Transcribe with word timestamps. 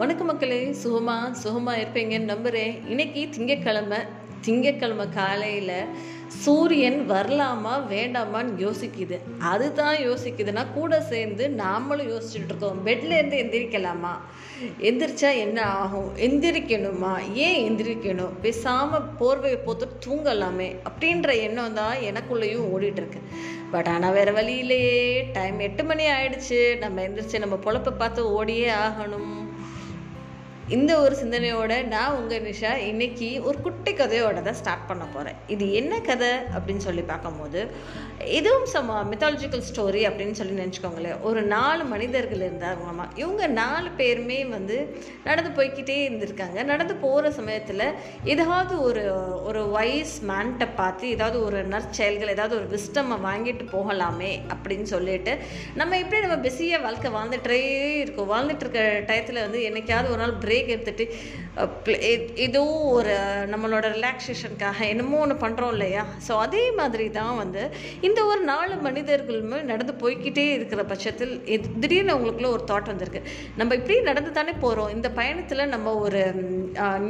வணக்க 0.00 0.24
மக்களே 0.24 0.76
சுகமா 0.82 1.14
சுகமா 1.42 1.72
இருப்பீங்கன்னு 1.78 2.30
நம்புகிறேன் 2.32 2.88
இன்னைக்கு 2.88 3.28
திங்கக்கிழமை 3.36 3.98
திங்கக்கிழமை 4.46 5.08
காலையில் 5.08 5.88
சூரியன் 6.42 7.10
வரலாமா 7.10 7.72
வேண்டாமான்னு 7.92 8.52
யோசிக்குது. 8.64 9.16
அதுதான் 9.38 9.96
யோசிக்குதுன்னா 9.96 10.72
கூட 10.74 11.00
சேர்ந்து 11.00 11.48
நாமளும் 11.48 12.10
யோசிச்சுட்டு 12.12 12.50
இருக்கோம். 12.50 12.86
பெட்ல 12.86 13.18
இருந்து 13.18 13.38
எந்திரிக்கலாமா? 13.44 14.12
எந்திரிச்சா 14.80 15.36
என்ன 15.36 15.62
ஆகும்? 15.62 16.16
எந்திரிக்கணுமா? 16.16 17.32
ஏன் 17.32 17.58
எந்திரிக்கணும்? 17.68 18.38
பேசாமல் 18.40 19.10
போர்வையை 19.20 19.58
போட்டு 19.64 19.88
தூங்கலாமே 20.06 20.76
அப்படின்ற 20.90 21.36
எண்ணம் 21.40 21.74
தான் 21.74 21.96
எனக்குள்ளேயும் 21.96 22.70
ஓடிட்டு 22.76 23.02
இருக்கு. 23.02 23.22
பட் 23.70 23.86
ஆனால் 23.86 24.12
வேறு 24.12 24.32
வழியிலேயே 24.32 25.26
டைம் 25.32 25.58
எட்டு 25.58 25.84
மணி 25.84 26.06
ஆயிடுச்சு. 26.06 26.78
நம்ம 26.78 27.02
எந்திரிச்சு 27.02 27.38
நம்ம 27.38 27.58
பொழப்பை 27.64 27.94
பார்த்து 27.96 28.32
ஓடியே 28.32 28.70
ஆகணும். 28.86 29.46
இந்த 30.76 31.00
ஒரு 31.00 31.14
சிந்தனையோட 31.20 31.86
நான் 31.86 32.14
உங்கள் 32.16 32.42
நிஷா 32.42 32.70
இன்னைக்கு 32.88 33.28
ஒரு 33.42 33.60
குட்டி 33.60 33.92
கதையோட 33.92 34.42
தான் 34.42 34.58
ஸ்டார்ட் 34.58 34.86
பண்ண 34.86 35.04
போகிறேன் 35.04 35.36
இது 35.46 35.72
என்ன 35.72 36.00
கதை 36.00 36.28
அப்படின்னு 36.56 36.82
சொல்லி 36.86 37.02
பார்க்கும்போது 37.02 37.60
இதுவும் 38.38 38.66
சம 38.66 38.96
மித்தாலஜிக்கல் 39.10 39.64
ஸ்டோரி 39.68 40.00
அப்படின்னு 40.08 40.30
சொல்லி 40.30 40.54
நினச்சிக்கோங்களேன். 40.62 41.20
ஒரு 41.20 41.42
நாலு 41.42 41.84
மனிதர்கள் 41.84 42.42
இருந்தாங்கம்மா 42.48 43.04
இவங்க 43.14 43.46
நாலு 43.46 43.90
பேருமே 43.90 44.44
வந்து 44.44 44.76
நடந்து 45.24 45.50
போய்க்கிட்டே 45.58 45.96
இருந்திருக்காங்க. 46.06 46.64
நடந்து 46.64 46.94
போகிற 46.94 47.30
சமயத்தில் 47.30 47.84
ஏதாவது 48.24 48.74
ஒரு 48.82 49.04
ஒரு 49.44 49.62
வயஸ் 49.76 50.16
மேன்ட்டை 50.30 50.68
பார்த்து 50.74 51.08
ஏதாவது 51.08 51.44
ஒரு 51.44 51.64
நற்செயல்கள் 51.74 52.34
ஏதாவது 52.36 52.56
ஒரு 52.56 52.68
விஸ்டம்மை 52.76 53.18
வாங்கிட்டு 53.28 53.66
போகலாமே 53.76 54.32
அப்படின்னு 54.54 54.88
சொல்லிட்டு 54.94 55.34
நம்ம 55.74 55.98
எப்படி 55.98 56.22
நம்ம 56.26 56.38
பிஸியாக 56.48 56.82
வாழ்க்கை 56.82 57.12
வாழ்ந்துட்டே 57.18 57.60
இருக்கோம். 58.04 58.30
வாழ்ந்துட்டு 58.34 58.64
இருக்க 58.66 58.82
டயத்தில் 59.10 59.44
வந்து 59.46 59.60
என்னைக்காவது 59.70 60.10
ஒரு 60.10 60.16
நாள் 60.16 60.36
பிரேக் 60.38 60.56
பிரேக் 60.58 60.74
எடுத்துகிட்டு 60.74 61.94
ஏதோ 62.46 62.62
ஒரு 62.96 63.14
நம்மளோட 63.52 63.86
ரிலாக்ஸேஷனுக்காக 63.96 64.78
என்னமோ 64.92 65.20
ஒன்று 65.24 65.36
பண்ணுறோம் 65.44 65.72
இல்லையா? 65.74 66.02
ஸோ 66.26 66.32
அதே 66.44 66.62
மாதிரி 66.78 67.06
தான் 67.18 67.36
வந்து 67.42 67.62
இந்த 68.08 68.20
ஒரு 68.30 68.40
நாலு 68.50 68.74
மனிதர்களுமே 68.86 69.58
நடந்து 69.70 69.94
போய்க்கிட்டே 70.02 70.44
இருக்கிற 70.56 70.82
பட்சத்தில் 70.92 71.34
திடீர்னு 71.82 72.14
அவங்களுக்குள்ள 72.14 72.50
ஒரு 72.56 72.64
தாட் 72.70 72.90
வந்திருக்கு. 72.92 73.22
நம்ம 73.60 73.74
இப்படி 73.80 73.96
நடந்து 74.10 74.32
தானே 74.38 74.54
போகிறோம் 74.64 74.92
இந்த 74.96 75.10
பயணத்தில் 75.20 75.64
நம்ம 75.74 75.94
ஒரு 76.04 76.22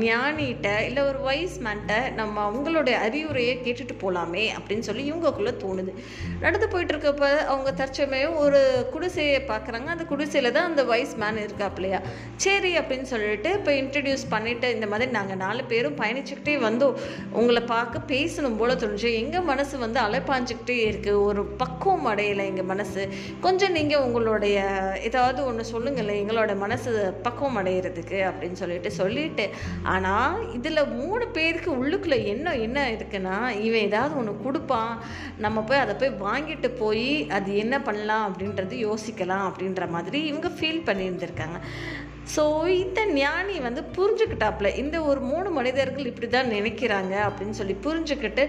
ஞானிகிட்ட 0.07 0.69
இல்லை 0.89 1.05
ஒரு 1.11 1.21
வைஸ் 1.29 1.59
மேன்ட்ட 1.67 1.97
நம்ம 2.21 2.37
அவங்களுடைய 2.49 2.97
அறிவுரையை 3.09 3.55
கேட்டுட்டு 3.67 3.97
போகலாமே 4.05 4.47
அப்படின்னு 4.59 4.87
சொல்லி 4.91 5.05
இவங்களுக்குள்ளே 5.11 5.55
தோணுது. 5.65 5.95
நடந்து 6.45 6.69
போயிட்டு 6.75 6.95
இருக்கப்ப 6.95 7.27
அவங்க 7.53 7.71
தற்சமயம் 7.83 8.39
ஒரு 8.45 8.61
குடிசையை 8.95 9.41
பார்க்குறாங்க. 9.53 9.89
அந்த 9.97 10.07
குடிசையில் 10.13 10.55
தான் 10.57 10.69
அந்த 10.71 10.83
வைஸ் 10.93 11.15
மேன் 11.23 11.43
இருக்காப்லையா? 11.47 12.01
சரி 12.47 12.73
அப்படின்னு 12.79 13.09
சொல்லிட்டு 13.13 13.38
இப்போ 13.39 13.73
இன்ட்ரடியூஸ் 13.73 14.25
பண்ணிட்டு 14.29 14.75
இந்த 14.75 14.87
மாதிரி 14.87 15.11
நாங்கள் 15.11 15.41
நாலு 15.43 15.65
பேரும் 15.65 15.99
பயணிச்சுக்கிட்டே 16.01 16.55
வந்தோம். 16.67 16.97
உங்களை 17.33 17.63
பார்க்க 17.63 18.03
பேசணும் 18.15 18.57
போல 18.57 18.75
தோணுச்சு. 18.75 19.11
எங்கள் 19.23 19.47
மனசு 19.51 19.79
வந்து 19.79 20.01
அலைப்பாஞ்சிக்கிட்டே 20.01 20.79
இருக்குது 20.91 21.23
ஒரு 21.23 21.45
பக்குவம் 21.45 22.07
அடையலை 22.07 22.45
எங்கள் 22.45 22.69
மனசு. 22.73 23.09
கொஞ்சம் 23.41 23.73
நீங்கள் 23.73 24.05
உங்களுடைய 24.07 24.59
ஏதாவது 25.11 25.45
ஒன்று 25.45 25.65
சொல்லுங்களேன். 25.65 26.21
எங்களோட 26.23 26.57
மனசு 26.65 27.15
பக்குவம் 27.23 27.59
அடையிறதுக்கு 27.63 28.21
அப்படின்னு 28.31 28.61
சொல்லிட்டு 28.63 28.91
சொல்லிட்டு. 28.91 29.47
ஆனால் 29.83 30.53
இதில் 30.53 30.93
மூணு 31.01 31.27
பேருக்கு 31.29 31.71
உள்ளுக்குள்ளே 31.83 32.25
என்ன 32.25 32.57
என்ன 32.57 32.91
இருக்குன்னா 32.91 33.37
இவன் 33.67 33.87
ஏதாவது 33.89 34.17
ஒன்று 34.17 34.35
கொடுப்பான். 34.45 34.95
நம்ம 35.37 35.61
போய் 35.61 35.79
அதை 35.79 35.95
போய் 35.95 36.17
வாங்கிட்டு 36.27 36.69
போய் 36.83 37.27
அது 37.39 37.57
என்ன 37.57 37.81
பண்ணலாம் 37.81 38.27
அப்படின்றது 38.29 38.77
யோசிக்கலாம் 38.89 39.47
அப்படின்ற 39.49 39.89
மாதிரி 39.89 40.25
இவங்க 40.25 40.49
ஃபீல் 40.49 40.87
பண்ணியிருந்திருக்காங்க. 40.87 41.59
ஸோ 42.35 42.43
இந்த 42.83 43.01
ஞானி 43.21 43.57
வந்து 43.67 43.83
புரிஞ்சுக்கிட்டாப்புல. 43.97 44.71
இந்த 44.83 44.97
ஒரு 45.11 45.21
மூணு 45.31 45.49
மனிதர்கள் 45.59 46.11
இப்படி 46.11 46.31
தான் 46.37 46.53
நினைக்கிறாங்க 46.57 47.15
அப்படின்னு 47.29 47.59
சொல்லி 47.61 47.77
புரிஞ்சுக்கிட்டு 47.87 48.45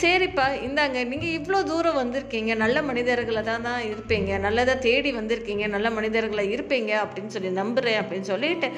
சரிப்பா 0.00 0.46
இந்தாங்க 0.66 0.98
நீங்கள் 1.12 1.34
இவ்வளோ 1.38 1.60
தூரம் 1.72 2.00
வந்திருக்கீங்க 2.02 2.52
நல்ல 2.64 2.76
மனிதர்களை 2.90 3.44
தான் 3.50 3.66
தான் 3.68 3.82
இருப்பீங்க 3.92 4.32
நல்லதாக 4.46 4.78
தேடி 4.88 5.12
வந்திருக்கீங்க 5.20 5.66
நல்ல 5.76 5.90
மனிதர்களை 5.98 6.46
இருப்பீங்க 6.54 6.92
அப்படின்னு 7.04 7.34
சொல்லி 7.36 7.52
நம்புகிறேன் 7.60 8.00
அப்படின்னு 8.02 8.30
சொல்லிட்டு 8.32 8.70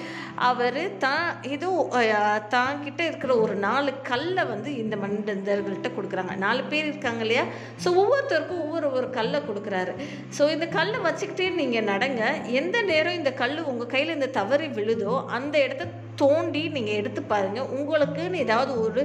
அவர் 0.51 0.83
தான் 1.07 1.27
ஏதோ 1.55 1.71
தாங்கிட்ட 2.55 2.55
தான் 2.57 2.83
கிட்ட 2.87 3.03
இருக்கிற 3.09 3.33
ஒரு 3.45 3.55
நாலு 3.67 3.91
கல்லை 4.09 4.43
வந்து 4.51 4.71
இந்த 4.83 4.95
மனிதர்கள்ட்ட 5.03 5.89
கொடுக்குறாங்க. 5.97 6.35
நாலு 6.45 6.63
பேர் 6.71 6.89
இருக்காங்க 6.91 7.23
இல்லையா? 7.27 7.45
ஸோ 7.83 7.89
ஒவ்வொருத்தருக்கும் 8.03 8.63
ஒவ்வொரு 8.65 8.87
ஒரு 8.99 9.09
கல்லை 9.17 9.39
கொடுக்குறாரு. 9.49 9.93
ஸோ 10.37 10.43
இந்த 10.55 10.67
கல்லை 10.77 10.99
வச்சுக்கிட்டே 11.07 11.49
நீங்கள் 11.61 11.89
நடங்க. 11.93 12.23
எந்த 12.61 12.77
நேரம் 12.91 13.19
இந்த 13.21 13.33
கல் 13.43 13.59
உங்கள் 13.73 13.91
கையில் 13.95 14.17
இந்த 14.17 14.29
தவறி 14.47 14.67
விழுதோ 14.81 15.25
அந்த 15.37 15.63
இடத்த 15.63 15.85
தோண்டி 16.21 16.69
நீங்கள் 16.75 16.95
எடுத்து 16.95 17.23
பாருங்கள் 17.23 17.71
உங்களுக்குன்னு 17.77 18.35
ஏதாவது 18.35 18.73
ஒரு 18.83 19.03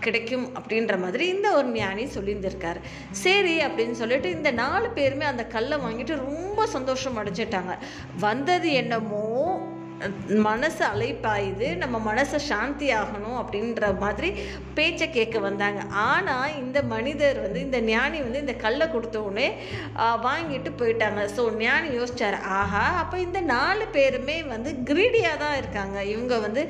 கிடைக்கும் 0.00 0.46
அப்படின்ற 0.58 0.94
மாதிரி 1.02 1.24
இந்த 1.28 1.48
ஒரு 1.56 1.68
ஞானி 1.68 2.04
சொல்லியிருந்திருக்காரு. 2.04 2.80
சரி 3.10 3.54
அப்படின்னு 3.66 3.96
சொல்லிட்டு 4.00 4.30
இந்த 4.30 4.50
நாலு 4.50 4.88
பேருமே 4.88 5.24
அந்த 5.24 5.44
கல்லை 5.54 5.78
வாங்கிட்டு 5.78 6.16
ரொம்ப 6.16 6.66
சந்தோஷம் 6.66 7.18
அடைஞ்சிட்டாங்க. 7.22 7.74
வந்தது 8.20 8.72
என்னமோ 8.72 9.24
மனசு 10.46 10.82
அலைப்பாயுது 10.92 11.68
நம்ம 11.82 11.96
மனசை 12.08 12.38
சாந்தி 12.48 12.88
ஆகணும் 13.00 13.38
அப்படின்ற 13.40 13.90
மாதிரி 14.02 14.28
பேச்சை 14.76 15.06
கேட்க 15.16 15.38
வந்தாங்க. 15.46 15.80
ஆனால் 16.06 16.56
இந்த 16.62 16.78
மனிதர் 16.94 17.38
வந்து 17.44 17.60
இந்த 17.66 17.78
ஞானி 17.90 18.18
வந்து 18.26 18.42
இந்த 18.44 18.54
கல்லை 18.64 18.86
கொடுத்த 18.94 19.16
உடனே 19.28 19.48
வாங்கிட்டு 20.26 20.72
போயிட்டாங்க. 20.80 21.22
ஸோ 21.36 21.44
ஞானி 21.64 21.88
யோசிச்சார் 21.98 22.38
ஆஹா 22.58 22.84
அப்போ 23.02 23.18
இந்த 23.26 23.40
நாலு 23.54 23.86
பேருமே 23.96 24.38
வந்து 24.52 24.72
கிரீடியாக 24.90 25.42
தான் 25.44 25.58
இருக்காங்க. 25.62 25.98
இவங்க 26.14 26.34
வந்து 26.46 26.64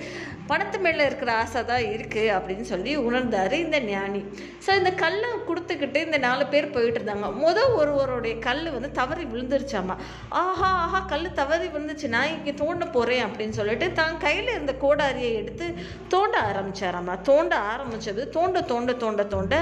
பணத்து 0.50 0.78
மேலே 0.84 1.02
இருக்கிற 1.08 1.30
ஆசை 1.42 1.60
தான் 1.70 1.84
இருக்குது 1.92 2.32
அப்படின்னு 2.36 2.66
சொல்லி 2.72 2.92
உணர்ந்தார் 3.06 3.54
இந்த 3.64 3.78
ஞானி. 3.90 4.22
ஸோ 4.64 4.70
இந்த 4.80 4.90
கல்லை 5.02 5.30
கொடுத்துக்கிட்டு 5.48 5.98
இந்த 6.06 6.18
நாலு 6.26 6.44
பேர் 6.52 6.74
போயிட்டு 6.74 6.98
இருந்தாங்க. 7.00 7.28
முதல் 7.44 7.72
ஒருவருடைய 7.80 8.34
கல் 8.48 8.64
வந்து 8.76 8.90
தவறி 9.00 9.24
விழுந்துருச்சாமா. 9.32 9.96
ஆஹா 10.44 10.70
ஆஹா 10.84 11.00
கல் 11.14 11.28
தவறி 11.40 11.68
விழுந்துச்சுன்னா 11.76 12.22
இங்கே 12.36 12.54
தோண்ட 12.62 12.84
போகிறேன் 12.96 13.13
அப்படின்னு 13.22 13.48
சொல்லிட்டு 13.48 13.92
தான் 13.92 14.18
கையில் 14.18 14.48
இருந்த 14.48 14.72
கோடாரியை 14.82 15.32
எடுத்து 15.34 15.66
தோண்ட 16.08 16.34
ஆரம்பிச்சாராமா. 16.50 17.20
தோண்ட 17.20 17.56
ஆரம்பிச்சது 17.72 18.28
தோண்ட 18.28 18.62
தோண்ட 18.62 18.92
தோண்ட 18.92 19.24
தோண்ட 19.24 19.54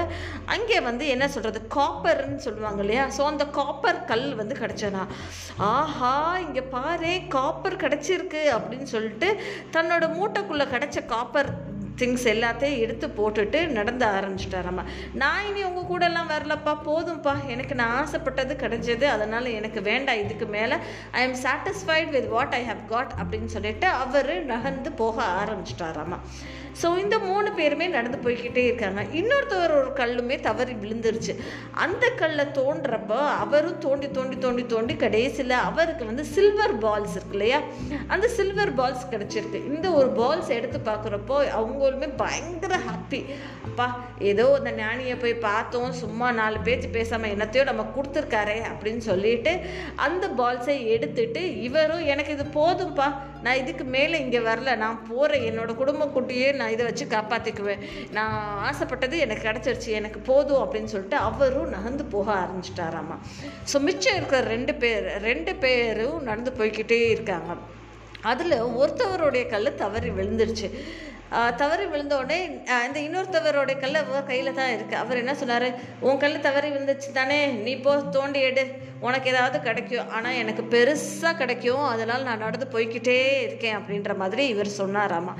அங்கே 0.45 0.79
வந்து 0.79 1.07
என்ன 1.07 1.27
சொல்கிறது 1.27 1.61
காப்பர்னு 1.75 2.35
சொல்லுவாங்க 2.35 2.81
இல்லையா? 2.81 3.05
ஸோ 3.17 3.21
அந்த 3.23 3.45
காப்பர் 3.45 4.05
கல் 4.05 4.35
வந்து 4.35 4.55
கிடச்சனா 4.55 5.03
ஆஹா 5.57 6.13
இங்கே 6.39 6.61
பாரு 6.61 7.21
காப்பர் 7.27 7.75
கிடச்சிருக்கு 7.75 8.43
அப்படின்னு 8.57 8.83
சொல்லிட்டு 8.83 9.29
தன்னோட 9.71 10.07
மூட்டைக்குள்ளே 10.17 10.67
கிடச்ச 10.69 11.05
காப்பர் 11.05 11.49
திங்ஸ் 11.97 12.25
எல்லாத்தையும் 12.33 12.79
எடுத்து 12.83 13.07
போட்டுட்டு 13.07 13.67
நடந்த 13.67 14.05
ஆரம்பிச்சிட்டாராம்மா 14.05 14.83
நான் 15.13 15.45
இனி 15.49 15.63
உங்கள் 15.63 15.89
கூடலாம் 15.91 16.31
வரலப்பா 16.31 16.73
போதும்ப்பா. 16.87 17.33
எனக்கு 17.47 17.75
நான் 17.75 17.95
ஆசைப்பட்டது 18.01 18.55
கிடைச்சது 18.59 19.03
அதனால் 19.03 19.53
எனக்கு 19.59 19.81
வேண்டாம் 19.81 20.21
இதுக்கு 20.23 20.45
மேலே. 20.45 20.77
I 21.11 21.21
am 21.27 21.37
satisfied 21.43 22.09
with 22.09 22.27
what 22.27 22.53
I 22.53 22.63
have 22.65 22.83
got 22.87 23.13
அப்படின்னு 23.21 23.45
சொல்லிட்டு 23.45 23.87
அவர் 23.87 24.33
நகர்ந்து 24.45 24.91
போக 24.91 25.23
ஆரம்பிச்சிட்டாராம்மா 25.41 26.19
ஸோ 26.81 26.87
இந்த 27.03 27.15
மூணு 27.27 27.49
பேருமே 27.59 27.87
நடந்து 27.95 28.17
போய்க்கிட்டே 28.25 28.63
இருக்காங்க. 28.69 29.01
இன்னொருத்தவர் 29.19 29.73
ஒரு 29.79 29.91
கல்லுமே 29.99 30.37
தவறி 30.47 30.73
விழுந்துருச்சு. 30.83 31.33
அந்த 31.85 32.05
கல்லை 32.21 32.45
தோன்றப்போ 32.59 33.19
அவரும் 33.43 33.79
தோண்டி 33.85 34.07
தோண்டி 34.17 34.37
தோண்டி 34.45 34.65
தோண்டி 34.73 34.95
கடைசியில் 35.03 35.55
அவருக்கு 35.69 36.03
வந்து 36.11 36.25
சில்வர் 36.35 36.75
பால்ஸ் 36.85 37.15
இருக்கு 37.17 37.37
இல்லையா? 37.37 37.59
அந்த 38.13 38.27
சில்வர் 38.37 38.73
பால்ஸ் 38.79 39.09
கிடச்சிருக்கு. 39.13 39.61
இந்த 39.73 39.87
ஒரு 39.99 40.09
பால்ஸ் 40.21 40.51
எடுத்து 40.59 40.81
பார்க்குறப்போ 40.89 41.37
அவங்களுமே 41.59 42.09
பயங்கர 42.23 42.73
ஹாப்பி 42.87 43.21
அப்பா 43.67 43.87
ஏதோ 44.31 44.45
அந்த 44.59 44.71
ஞானியை 44.81 45.17
போய் 45.21 45.35
பார்த்தோம். 45.49 45.91
சும்மா 46.01 46.27
நாலு 46.39 46.57
பேச்சு 46.69 46.89
பேசாமல் 46.97 47.33
என்னத்தையோ 47.35 47.63
நம்ம 47.71 47.85
கொடுத்துருக்காரே 47.95 48.57
அப்படின்னு 48.71 49.03
சொல்லிட்டு 49.11 49.53
அந்த 50.07 50.25
பால்ஸை 50.39 50.75
எடுத்துட்டு 50.95 51.43
இவரும் 51.67 52.03
எனக்கு 52.13 52.33
இது 52.37 52.45
போதும்ப்பா 52.59 53.07
நான் 53.45 53.61
இதுக்கு 53.61 53.85
மேலே 53.95 54.15
இங்கே 54.25 54.41
வரல. 54.49 54.75
நான் 54.83 54.99
போகிறேன் 55.09 55.45
என்னோட 55.49 55.71
குடும்ப 55.81 56.07
குட்டியே 56.15 56.49
நான் 56.59 56.73
இதை 56.75 56.85
வச்சு 56.89 57.05
காப்பாற்றிக்குவேன் 57.15 57.83
நான் 58.17 58.35
ஆசைப்பட்டது 58.69 59.17
எனக்கு 59.25 59.47
கிடச்சிருச்சு 59.49 59.91
எனக்கு 59.99 60.21
போதும் 60.31 60.63
அப்படின்னு 60.63 60.93
சொல்லிட்டு 60.93 61.19
அவரும் 61.29 61.73
நடந்து 61.77 62.05
போக 62.15 62.27
ஆரம்பிச்சிட்டாராமா. 62.41 63.17
ஸோ 63.73 63.79
மிச்சம் 63.87 64.17
இருக்கிற 64.19 64.41
ரெண்டு 64.55 64.75
பேர் 64.83 65.07
ரெண்டு 65.29 65.53
பேரும் 65.65 66.19
நடந்து 66.29 66.53
போய்க்கிட்டே 66.59 66.99
இருக்காங்க. 67.15 67.53
அதில் 68.31 68.53
ஒருத்தவருடைய 68.81 69.45
கல் 69.53 69.79
தவறி 69.81 70.09
விழுந்துருச்சு. 70.19 70.67
தவறி 71.61 71.85
விழுந்த 71.91 72.13
உடனே 72.21 72.39
இந்த 72.87 72.99
இன்னொருத்தவருடைய 73.05 73.75
கல் 73.83 73.99
அவர் 74.01 74.29
கையில் 74.31 74.57
தான் 74.59 74.73
இருக்குது 74.75 75.01
அவர் 75.03 75.21
என்ன 75.21 75.33
சொன்னார்? 75.41 75.67
உன் 76.07 76.21
கல் 76.23 76.43
தவறி 76.47 76.69
விழுந்துச்சு 76.75 77.09
தானே? 77.19 77.39
நீ 77.65 77.73
போ 77.85 77.93
தோண்டி 78.17 78.41
எடு. 78.49 78.63
உனக்கு 79.07 79.31
ஏதாவது 79.33 79.57
கிடைக்கும். 79.67 80.09
ஆனால் 80.17 80.39
எனக்கு 80.41 80.63
பெருசாக 80.73 81.39
கிடைக்கும். 81.41 81.85
அதனால் 81.93 82.27
நான் 82.29 82.43
நடந்து 82.45 82.67
போய்க்கிட்டே 82.75 83.19
இருக்கேன். 83.47 83.77
அப்படின்ற 83.79 84.13
மாதிரி 84.23 84.45
இவர் 84.53 84.77
சொன்னாராமா. 84.81 85.35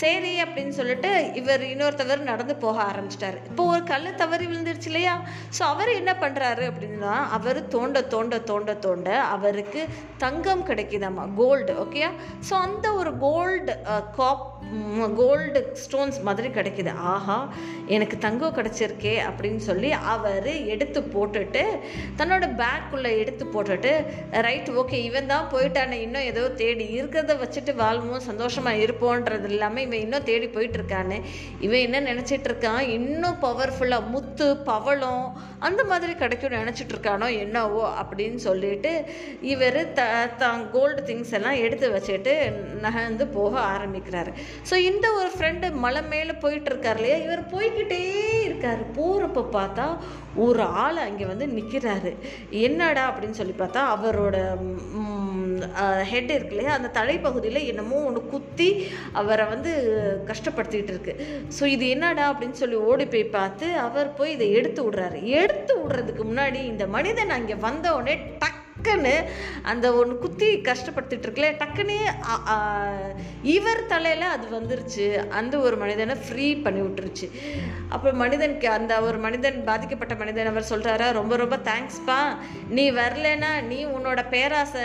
சரி 0.00 0.32
அப்படின்னு 0.44 0.74
சொல்லிட்டு 0.78 1.10
இவர் 1.40 1.62
இன்னொருத்தவர் 1.70 2.22
நடந்து 2.30 2.54
போக 2.64 2.78
ஆரம்பிச்சிட்டாரு. 2.90 3.38
இப்போ 3.50 3.64
ஒரு 3.74 3.82
கல் 3.90 4.08
தவறி 4.22 4.46
விழுந்துருச்சு 4.50 4.88
இல்லையா? 4.90 5.14
ஸோ 5.56 5.62
அவர் 5.72 5.90
என்ன 6.00 6.12
பண்ணுறாரு 6.22 6.64
அப்படின்னா 6.70 7.12
அவர் 7.36 7.60
தோண்ட 7.74 8.02
தோண்ட 8.14 8.38
தோண்ட 8.50 8.74
தோண்ட 8.86 9.08
அவருக்கு 9.34 9.82
தங்கம் 10.24 10.64
கிடைக்குதாம்மா 10.70 11.26
கோல்டு 11.40 11.74
ஓகேயா 11.84 12.10
ஸோ 12.48 12.54
அந்த 12.66 12.86
ஒரு 13.00 13.12
கோல்டு 13.26 13.74
காப் 14.18 14.44
கோல்டு 15.20 15.60
ஸ்டோன்ஸ் 15.82 16.18
மாதிரி 16.26 16.48
கிடைக்குது. 16.56 16.92
ஆஹா 17.12 17.38
எனக்கு 17.96 18.16
தங்கம் 18.26 18.56
கிடச்சிருக்கே 18.58 19.14
அப்படின்னு 19.28 19.62
சொல்லி 19.68 19.90
அவர் 20.14 20.50
எடுத்து 20.74 21.00
போட்டுட்டு 21.14 21.64
தன்னோட 22.20 22.44
பேக்குள்ளே 22.60 23.12
எடுத்து 23.22 23.46
போட்டுட்டு 23.54 23.92
ரைட் 24.48 24.70
ஓகே 24.82 24.98
இவன் 25.08 25.30
தான் 25.34 25.50
போயிட்டானே 25.54 25.98
இன்னும் 26.06 26.28
ஏதோ 26.32 26.44
தேடி 26.62 26.86
இருக்கிறத 26.98 27.36
வச்சுட்டு 27.42 27.74
வாழ்வோம் 27.82 28.26
சந்தோஷமாக 28.30 28.82
இருப்போன்றது 28.84 29.48
இல்லாமல் 29.54 29.83
இவன் 29.84 30.02
இன்னும் 30.04 30.28
தேடி 30.30 30.48
போயிட்டு 30.48 30.78
இருக்கானே 30.80 31.18
இவன் 31.66 31.84
என்ன 31.86 32.02
நினச்சிட்டு 32.10 32.48
இருக்கான் 32.50 32.82
இன்னும் 32.96 33.40
பவர்ஃபுல்லாக 33.46 34.10
முத்து 34.14 34.48
பவளம் 34.70 35.24
அந்த 35.66 35.80
மாதிரி 35.90 36.12
கிடைக்கும்னு 36.22 36.62
நினச்சிட்டு 36.62 36.94
இருக்கானோ 36.94 37.28
என்னவோ 37.44 37.82
அப்படின்னு 38.02 38.40
சொல்லிட்டு 38.48 38.92
இவர் 39.52 39.80
த 39.98 40.02
தான் 40.42 40.62
கோல்டு 40.74 41.00
திங்ஸ் 41.08 41.34
எல்லாம் 41.38 41.60
எடுத்து 41.64 41.86
வச்சுட்டு 41.94 42.34
நகர்ந்து 42.84 43.24
போக 43.36 43.54
ஆரம்பிக்கிறாரு. 43.74 44.30
ஸோ 44.70 44.74
இந்த 44.90 45.06
ஒரு 45.20 45.30
ஃப்ரெண்டு 45.36 45.66
மலை 45.84 46.02
மேலே 46.12 46.34
போயிட்டுருக்காரு 46.44 46.98
இல்லையா? 47.00 47.16
இவர் 47.26 47.42
போய்கிட்டே 47.54 48.00
இருக்கார். 48.44 48.82
போகிறப்ப 48.98 49.46
பார்த்தா 49.56 49.86
ஒரு 50.44 50.62
ஆள் 50.82 50.96
அங்கே 51.06 51.24
வந்து 51.24 51.46
நிற்கிறாரு 51.56 52.10
என்னடா 52.66 53.02
அப்படின்னு 53.10 53.38
சொல்லி 53.40 53.54
பார்த்தா 53.58 53.82
அவரோட 53.94 54.36
ஹெட் 56.10 56.32
இருக்கு 56.36 56.54
இல்லையா? 56.56 56.72
அந்த 56.78 56.90
தலைப்பகுதியில் 56.98 57.68
என்னமோ 57.70 57.98
ஒன்று 58.08 58.22
குத்தி 58.34 58.68
அவரை 59.20 59.46
வந்து 59.54 59.72
கஷ்டப்படுத்திட்டு 60.30 60.92
இருக்கு. 60.94 61.14
ஸோ 61.58 61.64
இது 61.74 61.86
என்னடா 61.88 62.26
அப்படின்னு 62.32 62.60
சொல்லி 62.62 62.78
ஓடி 62.90 63.06
போய் 63.06 63.24
பார்த்து 63.38 63.68
அவர் 63.86 64.10
போய் 64.18 64.34
இதை 64.36 64.48
எடுத்து 64.60 64.82
விடுறாரு. 64.86 65.20
எடுத்து 65.42 65.74
விடுறதுக்கு 65.82 66.24
முன்னாடி 66.30 66.60
இந்த 66.72 66.86
மனிதன் 66.96 67.36
அங்கே 67.38 67.56
வந்த 67.68 67.86
உடனே 67.98 68.16
டக் 68.42 68.53
டக்குன்னு 68.84 69.12
அந்த 69.70 69.86
ஒன்று 69.98 70.14
குத்தி 70.22 70.48
கஷ்டப்படுத்திட்டு 70.68 71.26
இருக்கல 71.26 71.48
டக்குன்னு 71.60 71.96
இவர் 73.54 73.80
தலையில் 73.92 74.24
அது 74.34 74.46
வந்துருச்சு. 74.56 75.06
அந்த 75.38 75.54
ஒரு 75.66 75.76
மனிதனை 75.82 76.14
ஃப்ரீ 76.24 76.46
பண்ணி 76.64 76.80
விட்டுருச்சு. 76.84 77.26
அப்போ 77.94 78.08
மனிதனுக்கு 78.22 78.68
அந்த 78.78 78.94
ஒரு 79.06 79.18
மனிதன் 79.26 79.58
பாதிக்கப்பட்ட 79.68 80.14
மனிதன் 80.22 80.50
அவர் 80.52 80.68
சொல்கிறாரா 80.72 81.06
ரொம்ப 81.18 81.36
ரொம்ப 81.42 81.56
தேங்க்ஸ்ப்பா. 81.70 82.18
நீ 82.76 82.84
வரலனா 83.00 83.50
நீ 83.70 83.78
உன்னோட 83.96 84.20
பேராசை 84.34 84.84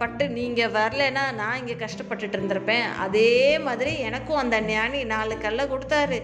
பட்டு 0.00 0.26
நீங்கள் 0.38 0.72
வரலைன்னா 0.78 1.24
நான் 1.40 1.58
இங்கே 1.62 1.76
கஷ்டப்பட்டுட்டு 1.84 2.38
இருந்திருப்பேன். 2.38 2.86
அதே 3.06 3.34
மாதிரி 3.66 3.94
எனக்கும் 4.08 4.42
அந்த 4.44 4.56
ஞானி 4.72 5.02
நாலு 5.14 5.36
கல்லை 5.46 5.66
கொடுத்தாரு. 5.74 6.20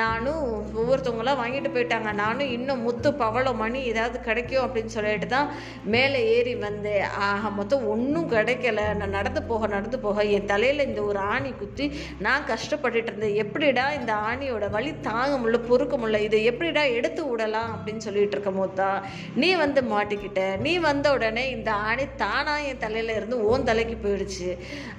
நானும் 0.00 0.42
ஒவ்வொருத்தவங்களாம் 0.80 1.42
வாங்கிட்டு 1.42 1.74
போயிட்டாங்க. 1.76 2.10
நானும் 2.24 2.52
இன்னும் 2.56 2.84
முத்து 2.88 3.12
பவளம் 3.24 3.62
மணி 3.64 3.80
ஏதாவது 3.92 4.18
கிடைக்கும் 4.30 4.64
அப்படின்னு 4.66 4.96
சொல்லிட்டு 4.96 5.30
தான் 5.36 5.48
மேலே 5.94 6.18
ஏறி 6.34 6.52
வந்தேன். 6.64 7.04
ஆக 7.28 7.50
மொத்தம் 7.58 7.84
ஒன்றும் 7.92 8.30
கிடைக்கல. 8.30 8.80
நான் 9.00 9.16
நடந்து 9.18 9.42
போக 9.50 9.70
நடந்து 9.74 9.98
போக 9.98 10.24
என் 10.36 10.48
தலையில் 10.52 10.86
இந்த 10.86 11.02
ஒரு 11.10 11.20
ஆணி 11.34 11.52
குத்தி 11.60 11.86
நான் 12.26 12.48
கஷ்டப்பட்டுட்டு 12.52 13.10
இருந்தேன். 13.10 13.36
எப்படிடா 13.44 13.86
இந்த 14.00 14.14
ஆணியோட 14.30 14.70
வலி 14.76 14.92
தாங்க 15.08 15.34
முடியல 15.38 15.60
பொறுக்க 15.68 15.96
முடியல 15.98 16.20
இதை 16.28 16.40
எப்படிடா 16.52 16.84
எடுத்து 16.98 17.24
விடலாம் 17.28 17.72
அப்படின்னு 17.74 18.04
சொல்லிட்டு 18.08 18.36
இருக்கும் 18.36 18.60
போது 18.62 18.74
தான் 18.74 19.00
நீ 19.34 19.50
வந்து 19.64 19.82
மாட்டிக்கிட்ட. 19.94 20.42
நீ 20.66 20.74
வந்த 20.88 21.12
உடனே 21.18 21.46
இந்த 21.56 21.72
ஆணி 21.90 22.06
தானாக 22.24 22.68
என் 22.72 22.82
தலையில் 22.86 23.16
இருந்து 23.18 23.38
ஓன் 23.50 23.68
தலைக்கு 23.70 23.96
போயிடுச்சு. 24.04 24.50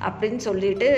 அப்படின்னு 0.07 0.41
சொல்லிட்டு 0.49 0.89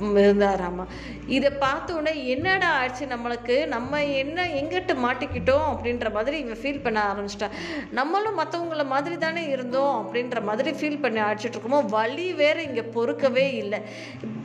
இருந்தாராமா? 0.00 0.86
இதை 1.26 1.50
பார்த்தோன்னே 1.60 2.24
என்னடா 2.24 2.70
ஆச்சு 2.70 3.06
நம்மளுக்கு? 3.06 3.66
நம்ம 3.66 4.04
என்ன 4.04 4.46
எங்கிட்ட 4.46 4.94
மாட்டிக்கிட்டோம் 5.04 5.66
அப்படின்ற 5.72 6.12
மாதிரி 6.12 6.38
இவன் 6.38 6.60
ஃபீல் 6.62 6.82
பண்ண 6.82 7.14
ஆரம்பிச்சிட்டா. 7.14 7.48
நம்மளும் 7.90 8.38
மற்றவங்கள 8.38 8.86
மாதிரி 8.86 9.18
தானே 9.18 9.48
இருந்தோம் 9.48 9.94
அப்படின்ற 10.02 10.42
மாதிரி 10.42 10.70
ஃபீல் 10.70 11.00
பண்ணி 11.00 11.20
அடிச்சிட்டு 11.20 11.56
வழி 11.90 12.32
வலி 12.32 12.64
இங்கே 12.64 12.84
பொறுக்கவே 12.94 13.54
இல்லை. 13.54 13.80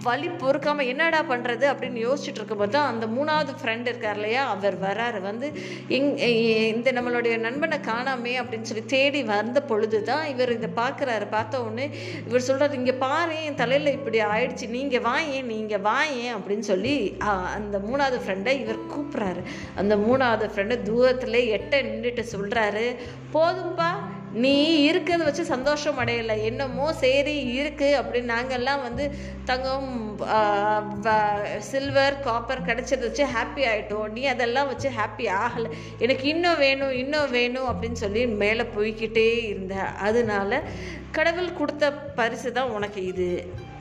வலி 0.06 0.28
பொறுக்காமல் 0.42 0.90
என்னடா 0.92 1.20
பண்ணுறது 1.30 1.66
அப்படின்னு 1.72 2.00
யோசிச்சுட்டு 2.06 2.40
இருக்கும்போது 2.40 2.74
தான் 2.76 2.90
அந்த 2.92 3.06
மூணாவது 3.16 3.52
ஃப்ரெண்ட் 3.60 3.88
இருக்கார் 3.92 4.18
இல்லையா? 4.20 4.44
அவர் 4.54 4.76
வராரு. 4.86 5.20
வந்து 5.28 5.48
எங் 5.98 6.10
இந்த 6.74 6.92
நம்மளுடைய 6.98 7.36
நண்பனை 7.46 7.78
காணாமே 7.90 8.34
அப்படின்னு 8.42 8.70
சொல்லி 8.70 8.86
தேடி 8.96 9.22
வந்த 9.32 9.62
பொழுது 9.72 10.00
தான் 10.10 10.26
இவர் 10.34 10.54
இதை 10.58 10.70
பார்க்குறாரு. 10.82 11.28
பார்த்த 11.36 11.62
உடனே 11.66 11.88
இவர் 12.28 12.48
சொல்கிறார் 12.48 12.78
இங்கே 12.80 12.96
பாரு 13.06 13.38
என் 13.50 13.60
தலையில் 13.62 13.96
இப்படி 13.98 14.22
ஆயிடுச்சு. 14.32 14.68
நீங்கள் 14.78 15.06
வாயேன் 15.10 15.50
நீங்கள் 15.54 15.84
வாயேன் 15.90 16.34
அப்படின்னு 16.38 16.68
சொல்லி 16.72 16.96
அந்த 17.58 17.78
மூணாவது 17.90 18.20
ஃப்ரெண்டை 18.26 18.56
இவர் 18.64 18.82
கூப்பிட்றாரு. 18.94 19.44
அந்த 19.82 19.96
மூணாவது 20.06 20.52
ஃப்ரெண்டு 20.54 20.78
தூரத்தில் 20.90 21.40
எட்ட 21.58 21.84
நின்றுட்டு 21.90 22.26
சொல்கிறாரு 22.36 22.88
போதும்பா 23.38 23.92
நீ 24.42 24.54
இருக்கிறத 24.90 25.24
வச்சு 25.28 25.44
சந்தோஷம் 25.52 26.00
அடையலை. 26.02 26.36
என்னமோ 26.50 26.86
சரி 27.02 27.36
இருக்கு 27.58 27.90
அப்படின்னு 28.00 28.32
நாங்கெல்லாம் 28.34 28.82
வந்து 28.86 29.06
தங்கம் 29.50 29.92
சில்வர் 31.70 32.18
காப்பர் 32.28 32.66
கிடைச்சத 32.70 33.02
வச்சு 33.08 33.26
ஹாப்பி 33.36 33.64
ஆகிட்டோம் 33.72 34.08
நீ 34.16 34.24
அதெல்லாம் 34.34 34.70
வச்சு 34.72 34.90
ஹாப்பி 35.00 35.28
ஆகலை. 35.44 35.70
எனக்கு 36.06 36.28
இன்னும் 36.34 36.62
வேணும் 36.66 36.96
இன்னும் 37.04 37.34
வேணும் 37.38 37.70
அப்படின்னு 37.72 38.02
சொல்லி 38.04 38.24
மேலே 38.44 38.66
போய்க்கிட்டே 38.78 39.28
இருந்த 39.52 39.76
அதனால 40.08 40.62
கடவுள் 41.18 41.58
கொடுத்த 41.60 41.92
பரிசு 42.20 42.52
தான் 42.52 42.74
உனக்கு 42.78 43.02
இது. 43.12 43.30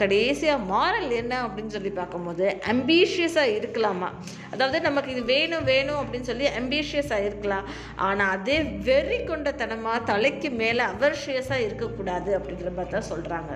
கடைசியாக 0.01 0.67
மாரல் 0.71 1.11
என்ன 1.21 1.35
அப்படின்னு 1.47 1.75
சொல்லி 1.75 1.91
பார்க்கும்போது 1.99 2.47
அம்பிஷியஸாக 2.73 3.55
இருக்கலாமா? 3.59 4.09
அதாவது 4.55 4.79
நமக்கு 4.87 5.11
இது 5.15 5.23
வேணும் 5.33 5.67
வேணும் 5.71 6.01
அப்படின்னு 6.01 6.29
சொல்லி 6.31 6.47
அம்பிஷியஸாக 6.61 7.27
இருக்கலாம். 7.29 7.67
ஆனால் 8.07 8.33
அதே 8.37 8.57
வெறி 8.89 9.19
கொண்டத்தனமாக 9.31 10.01
தலைக்கு 10.11 10.49
மேலே 10.63 10.83
அவர்ஷியஸாக 10.95 11.67
இருக்கக்கூடாது 11.67 12.31
அப்படிங்கிற 12.39 12.73
மாதிரி 12.79 12.95
தான் 12.97 13.09
சொல்கிறாங்க 13.13 13.53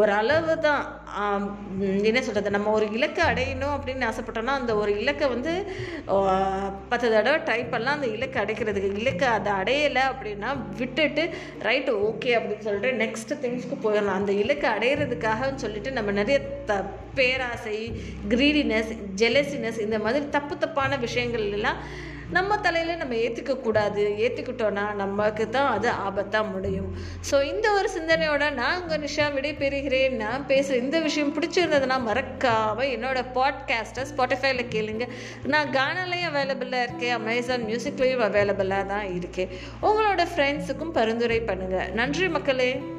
ஒரு 0.00 0.12
அளவு 0.20 0.54
தான் 0.68 0.82
என்ன 2.10 2.20
சொல்கிறது 2.28 2.54
நம்ம 2.56 2.72
ஒரு 2.78 2.88
இலக்கை 2.98 3.24
அடையணும் 3.30 3.74
அப்படின்னு 3.76 4.08
ஆசைப்பட்டோம்னா 4.10 4.56
அந்த 4.60 4.74
ஒரு 4.82 4.92
இலக்கை 5.02 5.28
வந்து 5.34 5.54
பத்து 6.92 7.06
தடவை 7.14 7.38
ட்ரை 7.48 7.60
பண்ணலாம். 7.72 7.98
அந்த 7.98 8.10
இலக்கை 8.16 8.40
அடைக்கிறதுக்கு 8.44 9.00
இலக்கை 9.02 9.28
அதை 9.38 9.52
அடையலை 9.60 10.04
அப்படின்னா 10.12 10.52
விட்டுட்டு 10.82 11.24
ரைட்டு 11.68 11.92
ஓகே 12.08 12.32
அப்படின்னு 12.38 12.66
சொல்லிட்டு 12.68 12.92
நெக்ஸ்ட் 13.04 13.34
திங்ஸ்க்கு 13.44 13.78
போயிடலாம். 13.86 14.20
அந்த 14.20 14.32
இலக்கை 14.44 14.70
அடையிறதுக்காக 14.76 15.52
சொல்லிட்டு 15.64 15.85
நம்ம 15.90 16.10
நிறைய 16.10 16.40
த 16.66 16.84
பேராசை 17.14 17.92
கிரீடினஸ் 18.28 18.92
ஜெலசினஸ் 19.16 19.80
இந்த 19.80 19.98
மாதிரி 19.98 20.28
தப்பு 20.28 20.58
தப்பான 20.58 20.96
விஷயங்கள் 20.96 21.50
எல்லாம் 21.50 21.80
நம்ம 22.30 22.58
தலையில் 22.58 22.96
நம்ம 22.96 23.14
ஏற்றுக்கக்கூடாது 23.14 24.04
ஏற்றுக்கிட்டோன்னா 24.24 24.94
நமக்கு 24.94 25.48
தான் 25.48 25.72
அது 25.72 25.88
ஆபத்தாக 25.88 26.52
முடியும். 26.52 26.96
ஸோ 27.30 27.44
இந்த 27.44 27.72
ஒரு 27.72 27.90
சிந்தனையோட 27.96 28.52
நான் 28.52 28.80
உங்கள் 28.82 28.98
நிஷா 28.98 29.26
விடைபெறுகிறேன். 29.36 30.10
நான் 30.10 30.46
பேசுகிற 30.46 30.82
இந்த 30.84 31.00
விஷயம் 31.00 31.34
பிடிச்சிருந்ததுன்னா 31.36 32.02
மறக்காமல் 32.02 32.90
என்னோடய 32.96 33.24
பாட்காஸ்ட்டை 33.34 34.06
ஸ்பாட்டிஃபைல 34.12 34.64
கேளுங்க. 34.74 35.06
நான் 35.46 35.70
கானாலையும் 35.70 36.30
அவைலபிளாக 36.32 36.82
இருக்கேன். 36.82 37.12
அமேசான் 37.12 37.62
மியூசிக்லேயும் 37.62 38.26
அவைலபிளாக 38.28 38.86
தான் 38.86 39.14
இருக்கேன். 39.14 39.48
உங்களோட 39.82 40.26
ஃப்ரெண்ட்ஸுக்கும் 40.34 40.96
பரிந்துரை 40.98 41.40
பண்ணுங்கள் 41.40 41.92
நன்றி 41.92 42.28
மக்களே. 42.28 42.94